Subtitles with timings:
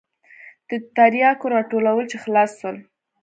[0.69, 2.77] د ترياکو راټولول چې خلاص سول.